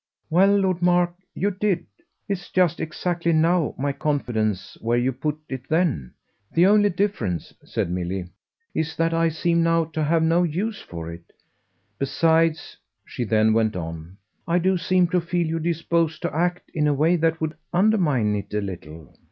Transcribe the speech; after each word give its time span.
"Well, 0.31 0.57
Lord 0.57 0.81
Mark, 0.81 1.13
you 1.35 1.51
did 1.51 1.85
it's 2.27 2.49
just 2.49 2.79
exactly 2.79 3.33
now, 3.33 3.75
my 3.77 3.93
confidence, 3.93 4.75
where 4.81 4.97
you 4.97 5.13
put 5.13 5.37
it 5.47 5.69
then. 5.69 6.15
The 6.51 6.65
only 6.65 6.89
difference," 6.89 7.53
said 7.63 7.91
Milly, 7.91 8.25
"is 8.73 8.95
that 8.95 9.13
I 9.13 9.29
seem 9.29 9.61
now 9.61 9.83
to 9.85 10.03
have 10.03 10.23
no 10.23 10.41
use 10.41 10.81
for 10.81 11.11
it. 11.11 11.25
Besides," 11.99 12.77
she 13.05 13.23
then 13.25 13.53
went 13.53 13.75
on, 13.75 14.17
"I 14.47 14.57
do 14.57 14.75
seem 14.75 15.05
to 15.09 15.21
feel 15.21 15.45
you 15.45 15.59
disposed 15.59 16.23
to 16.23 16.35
act 16.35 16.71
in 16.73 16.87
a 16.87 16.95
way 16.95 17.15
that 17.17 17.39
would 17.39 17.53
undermine 17.71 18.33
it 18.35 18.51
a 18.55 18.61
little." 18.61 19.13